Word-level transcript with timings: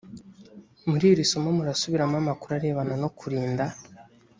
muri 0.89 1.05
iri 1.11 1.21
isomo 1.25 1.49
murasubiramo 1.57 2.15
amakuru 2.23 2.51
arebana 2.57 2.93
no 3.01 3.09
kurinda 3.17 3.65